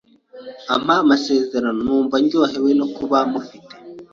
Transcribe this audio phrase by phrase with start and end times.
[0.73, 3.73] ampa amasezerano numva ndyohewe no kuba mufite,